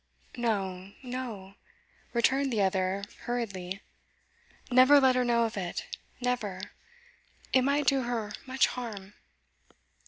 [0.35, 1.53] 'No, no,'
[2.11, 3.81] returned the other hurriedly.
[4.71, 6.71] 'Never let her know of it never.
[7.53, 9.13] It might do her much harm.